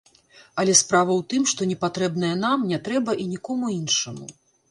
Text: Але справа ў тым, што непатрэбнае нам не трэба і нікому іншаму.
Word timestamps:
Але 0.61 0.73
справа 0.79 1.11
ў 1.19 1.25
тым, 1.33 1.43
што 1.51 1.67
непатрэбнае 1.73 2.33
нам 2.45 2.65
не 2.71 2.79
трэба 2.89 3.11
і 3.25 3.27
нікому 3.37 3.65
іншаму. 3.79 4.33